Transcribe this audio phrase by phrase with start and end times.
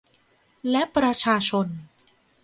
[0.69, 1.67] และประชาชน